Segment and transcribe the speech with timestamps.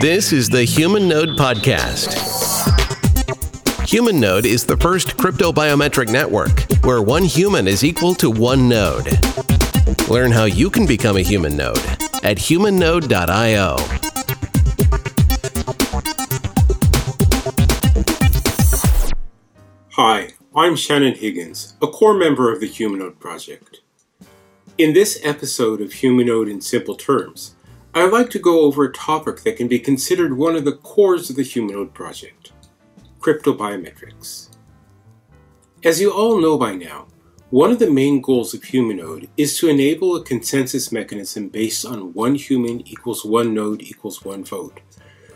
[0.00, 2.16] This is the Humanode Podcast.
[3.84, 9.08] Humanode is the first crypto biometric network where one human is equal to one node.
[10.08, 11.76] Learn how you can become a human node
[12.22, 13.76] at humanode.io.
[19.90, 23.82] Hi, I'm Shannon Higgins, a core member of the Humanode Project.
[24.78, 27.54] In this episode of Humanode in Simple Terms,
[27.92, 31.28] I'd like to go over a topic that can be considered one of the cores
[31.28, 32.52] of the Humanode Project
[33.18, 34.50] cryptobiometrics.
[35.82, 37.08] As you all know by now,
[37.50, 42.14] one of the main goals of Humanode is to enable a consensus mechanism based on
[42.14, 44.78] one human equals one node equals one vote,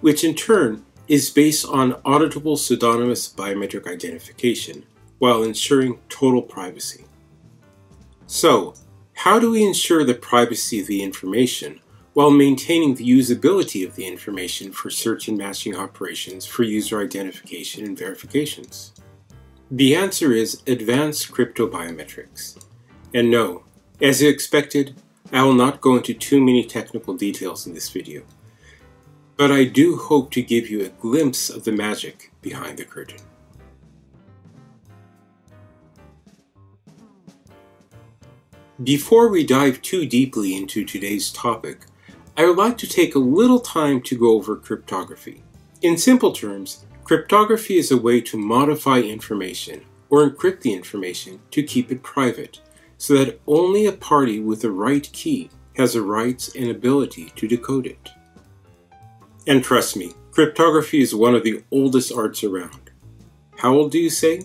[0.00, 4.86] which in turn is based on auditable pseudonymous biometric identification
[5.18, 7.06] while ensuring total privacy.
[8.28, 8.74] So,
[9.14, 11.80] how do we ensure the privacy of the information
[12.16, 17.84] while maintaining the usability of the information for search and matching operations for user identification
[17.84, 18.94] and verifications?
[19.70, 22.64] The answer is advanced cryptobiometrics.
[23.12, 23.64] And no,
[24.00, 24.94] as expected,
[25.30, 28.22] I will not go into too many technical details in this video
[29.36, 33.18] but I do hope to give you a glimpse of the magic behind the curtain.
[38.82, 41.80] Before we dive too deeply into today's topic,
[42.38, 45.42] I would like to take a little time to go over cryptography.
[45.80, 51.62] In simple terms, cryptography is a way to modify information or encrypt the information to
[51.62, 52.60] keep it private
[52.98, 57.48] so that only a party with the right key has the rights and ability to
[57.48, 58.10] decode it.
[59.46, 62.90] And trust me, cryptography is one of the oldest arts around.
[63.56, 64.42] How old do you say?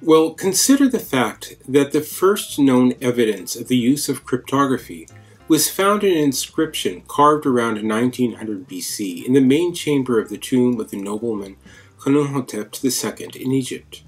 [0.00, 5.06] Well, consider the fact that the first known evidence of the use of cryptography
[5.50, 10.38] was found in an inscription carved around 1900 BC in the main chamber of the
[10.38, 11.56] tomb of the nobleman
[11.98, 14.04] Khnumhotep II in Egypt.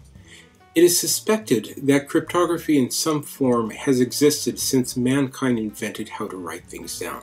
[0.77, 6.37] It is suspected that cryptography in some form has existed since mankind invented how to
[6.37, 7.23] write things down.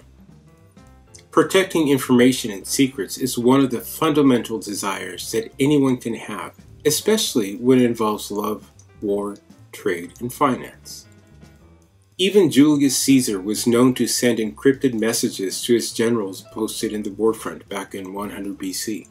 [1.31, 6.55] Protecting information and secrets is one of the fundamental desires that anyone can have,
[6.85, 8.69] especially when it involves love,
[9.01, 9.37] war,
[9.71, 11.05] trade, and finance.
[12.21, 17.11] Even Julius Caesar was known to send encrypted messages to his generals posted in the
[17.11, 19.07] warfront back in 100 BC.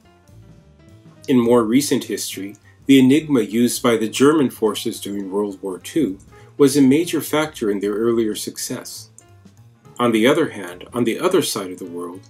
[1.26, 6.18] In more recent history, the Enigma used by the German forces during World War II
[6.58, 9.08] was a major factor in their earlier success.
[9.98, 12.20] On the other hand, on the other side of the world,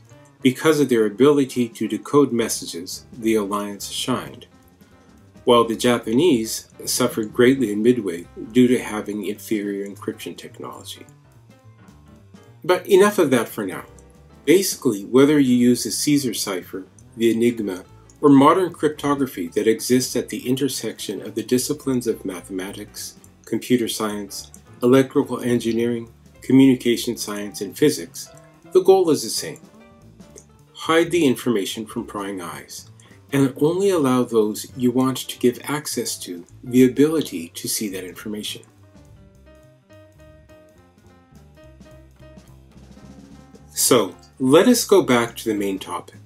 [0.43, 4.47] because of their ability to decode messages, the Alliance shined,
[5.49, 11.07] while the Japanese suffered greatly in Midway due to having inferior encryption technology.
[12.63, 13.87] But enough of that for now.
[14.45, 16.85] Basically, whether you use the Caesar cipher,
[17.17, 17.85] the Enigma,
[18.21, 23.15] or modern cryptography that exists at the intersection of the disciplines of mathematics,
[23.47, 28.29] computer science, electrical engineering, communication science, and physics,
[28.73, 29.63] the goal is the same.
[30.75, 32.88] Hide the information from prying eyes,
[33.33, 38.05] and only allow those you want to give access to the ability to see that
[38.05, 38.63] information.
[43.71, 46.17] So, let us go back to the main topic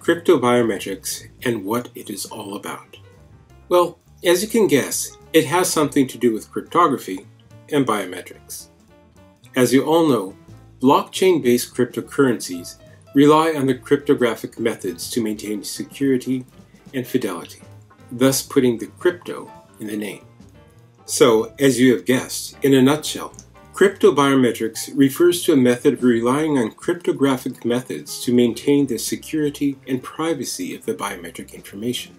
[0.00, 2.96] cryptobiometrics and what it is all about.
[3.68, 7.26] Well, as you can guess, it has something to do with cryptography
[7.72, 8.68] and biometrics.
[9.56, 10.36] As you all know,
[10.80, 12.76] blockchain based cryptocurrencies
[13.16, 16.44] rely on the cryptographic methods to maintain security
[16.92, 17.62] and fidelity,
[18.12, 19.50] thus putting the crypto
[19.80, 20.22] in the name.
[21.06, 23.32] So, as you have guessed, in a nutshell,
[23.72, 30.02] cryptobiometrics refers to a method of relying on cryptographic methods to maintain the security and
[30.02, 32.14] privacy of the biometric information.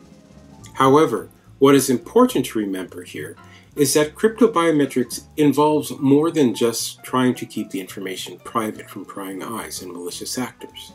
[0.74, 1.29] However,
[1.59, 3.35] what is important to remember here
[3.77, 9.43] is that cryptobiometrics involves more than just trying to keep the information private from prying
[9.43, 10.93] eyes and malicious actors.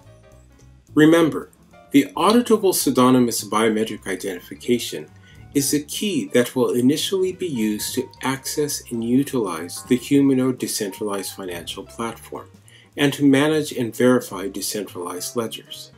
[0.95, 1.51] Remember,
[1.93, 5.09] the auditable pseudonymous biometric identification
[5.55, 11.33] is a key that will initially be used to access and utilize the Humanode decentralized
[11.35, 12.49] financial platform
[12.97, 15.93] and to manage and verify decentralized ledgers.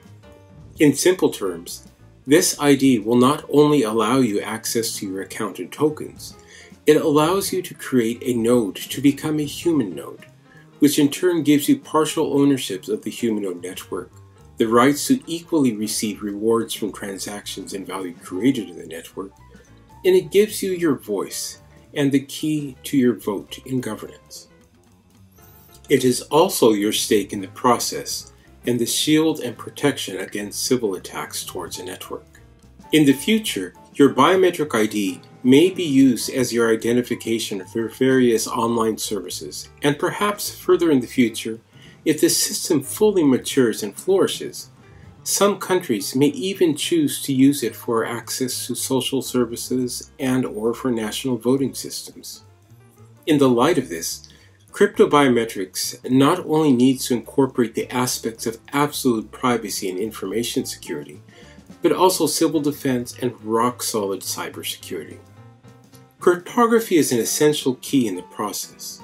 [0.81, 1.89] In simple terms,
[2.27, 6.35] this ID will not only allow you access to your account and tokens,
[6.87, 10.27] it allows you to create a node to become a human node,
[10.81, 14.11] which in turn gives you partial ownerships of the Humanode network,
[14.59, 19.33] the rights to equally receive rewards from transactions and value created in the network,
[20.05, 21.63] and it gives you your voice
[21.95, 24.49] and the key to your vote in governance.
[25.89, 28.33] It is also your stake in the process
[28.67, 32.25] and the shield and protection against Sybil attacks towards a network.
[32.93, 38.97] In the future, your biometric ID may be used as your identification for various online
[38.97, 41.61] services, and perhaps further in the future,
[42.05, 44.71] if the system fully matures and flourishes,
[45.23, 50.75] some countries may even choose to use it for access to social services and or
[50.75, 52.43] for national voting systems.
[53.27, 54.29] In the light of this,
[54.71, 61.23] crypto biometrics not only needs to incorporate the aspects of absolute privacy and information security,
[61.81, 65.19] but also Sybil defense and rock solid cybersecurity.
[66.25, 69.03] Cryptography is an essential key in the process,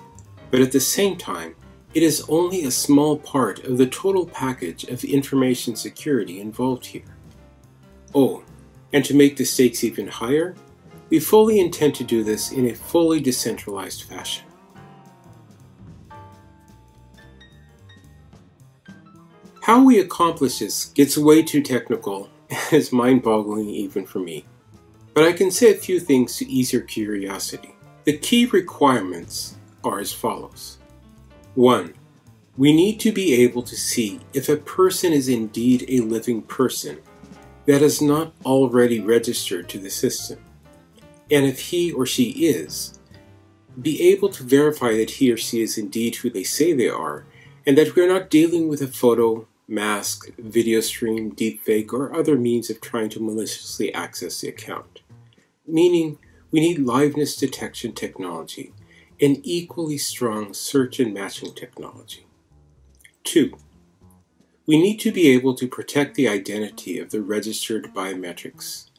[0.51, 1.55] but at the same time,
[1.93, 7.15] it is only a small part of the total package of information security involved here.
[8.15, 8.43] Oh,
[8.95, 10.55] and to make the stakes even higher,
[11.11, 14.47] we fully intend to do this in a fully decentralized fashion.
[19.61, 24.47] How we accomplish this gets way too technical and is mind boggling even for me.
[25.15, 27.75] But I can say a few things to ease your curiosity.
[28.05, 30.79] The key requirements are as follows
[31.55, 31.95] 1.
[32.57, 36.99] We need to be able to see if a person is indeed a living person
[37.67, 40.39] that is not already registered to the system.
[41.31, 42.99] And if he or she is,
[43.81, 47.25] be able to verify that he or she is indeed who they say they are,
[47.67, 52.37] and that we are not dealing with a photo, mask, video stream, deepfake, or other
[52.37, 55.00] means of trying to maliciously access the account.
[55.73, 56.19] Meaning,
[56.51, 58.73] we need liveness detection technology
[59.21, 62.27] and equally strong search and matching technology.
[63.23, 63.57] Two,
[64.67, 68.91] we need to be able to protect the identity of the registered biometrics,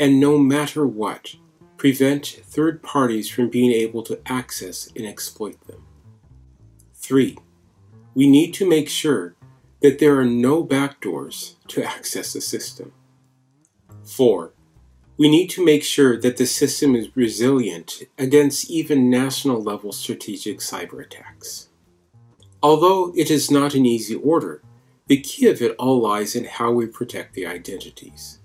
[0.00, 1.36] and no matter what,
[1.76, 5.84] prevent third parties from being able to access and exploit them.
[6.94, 7.36] Three,
[8.14, 9.34] we need to make sure
[9.82, 12.92] that there are no backdoors to access the system.
[14.04, 14.52] Four,
[15.16, 20.58] we need to make sure that the system is resilient against even national level strategic
[20.58, 21.68] cyber attacks.
[22.62, 24.62] Although it is not an easy order,
[25.06, 28.40] the key of it all lies in how we protect the identities.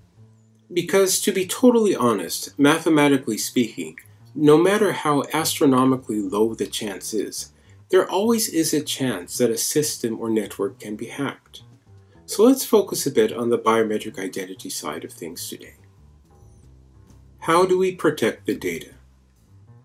[0.71, 3.97] Because, to be totally honest, mathematically speaking,
[4.35, 7.51] no matter how astronomically low the chance is,
[7.89, 11.63] there always is a chance that a system or network can be hacked.
[12.27, 15.78] So let's focus a bit on the biometric identity side of things today.
[17.43, 18.89] How do we protect the data?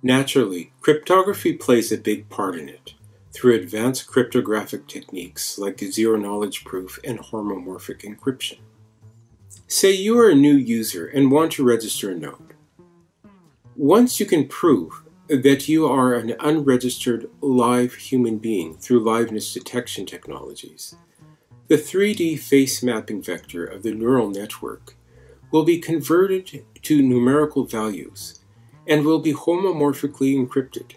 [0.02, 2.94] Naturally, cryptography plays a big part in it
[3.32, 8.58] through advanced cryptographic techniques like zero knowledge proof and homomorphic encryption.
[9.68, 12.54] Say you are a new user and want to register a node.
[13.76, 20.06] Once you can prove that you are an unregistered live human being through liveness detection
[20.06, 20.96] technologies,
[21.68, 24.96] the 3D face mapping vector of the neural network
[25.50, 28.40] will be converted to numerical values
[28.86, 30.92] and will be homomorphically encrypted.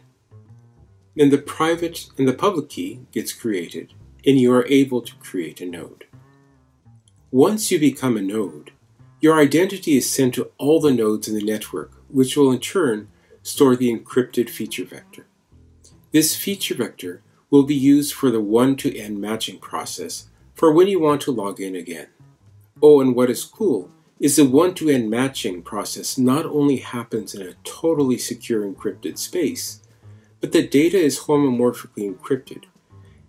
[1.15, 3.93] Then the private and the public key gets created,
[4.25, 6.05] and you are able to create a node.
[7.31, 8.71] Once you become a node,
[9.19, 13.07] your identity is sent to all the nodes in the network, which will in turn
[13.41, 15.25] store the encrypted feature vector.
[16.11, 20.87] This feature vector will be used for the one to n matching process for when
[20.87, 22.07] you want to log in again.
[22.81, 27.53] Oh, and what is cool is the one-to-n matching process not only happens in a
[27.63, 29.81] totally secure encrypted space,
[30.41, 32.63] but the data is homomorphically encrypted,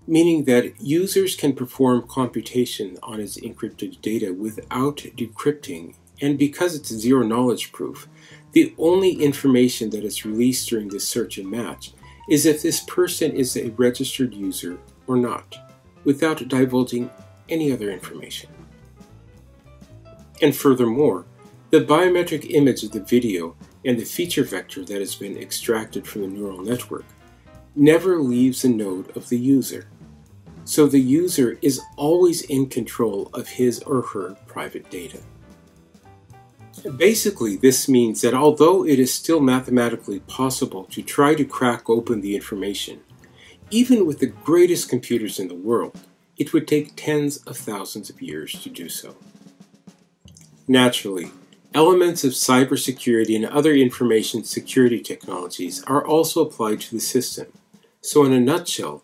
[0.07, 6.89] meaning that users can perform computation on its encrypted data without decrypting, and because it's
[6.89, 8.09] zero knowledge proof,
[8.53, 11.93] the only information that is released during this search and match
[12.31, 15.57] is if this person is a registered user or not,
[16.05, 17.11] without divulging
[17.49, 18.49] any other information.
[20.41, 21.27] And furthermore,
[21.71, 26.23] the biometric image of the video and the feature vector that has been extracted from
[26.23, 27.05] the neural network
[27.75, 29.89] never leaves the node of the user.
[30.65, 35.21] So the user is always in control of his or her private data.
[36.97, 42.21] Basically, this means that although it is still mathematically possible to try to crack open
[42.21, 43.01] the information,
[43.71, 45.99] even with the greatest computers in the world,
[46.37, 49.17] it would take tens of thousands of years to do so.
[50.71, 51.31] Naturally,
[51.73, 57.47] elements of cybersecurity and other information security technologies are also applied to the system.
[58.03, 59.03] So, in a nutshell,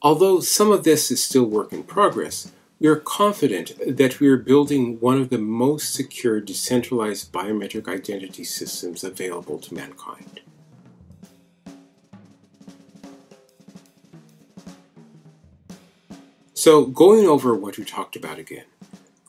[0.00, 4.36] although some of this is still work in progress, we are confident that we are
[4.36, 10.40] building one of the most secure decentralized biometric identity systems available to mankind.
[16.54, 18.66] So, going over what we talked about again.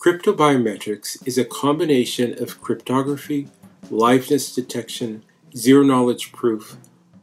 [0.04, 3.48] Cryptobiometrics is a combination of cryptography,
[3.90, 5.24] liveness detection,
[5.56, 6.76] zero knowledge proof,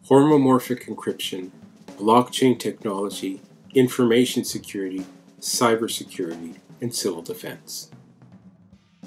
[0.08, 1.50] homomorphic encryption,
[1.98, 3.42] blockchain technology,
[3.74, 5.04] information security,
[5.42, 7.90] cybersecurity, and Sybil defense.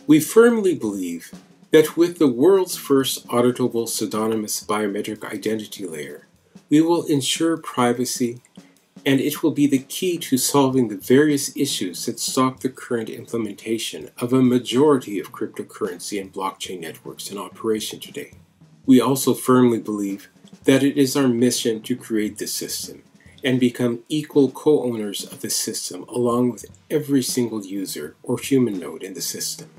[0.06, 1.32] We firmly believe
[1.72, 6.28] that with the world's first auditable pseudonymous biometric identity layer,
[6.70, 8.40] we will ensure privacy
[9.06, 13.10] and it will be the key to solving the various issues that stop the current
[13.10, 18.32] implementation of a majority of cryptocurrency and blockchain networks in operation today.
[18.86, 20.30] We also firmly believe
[20.64, 23.04] that it is our mission to create this system
[23.44, 28.80] and become equal co owners of the system along with every single user or human
[28.80, 29.70] node in the system.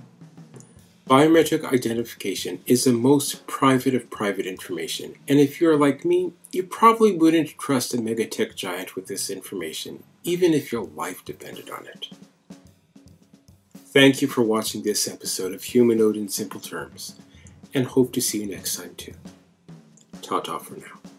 [1.06, 6.62] Biometric identification is the most private of private information, and if you're like me, you
[6.62, 11.86] probably wouldn't trust a megatech giant with this information, even if your life depended on
[11.86, 12.08] it.
[13.76, 17.16] Thank you for watching this episode of Humanode in Simple Terms,
[17.74, 19.12] and hope to see you next time too.
[20.22, 21.13] Ta ta for now.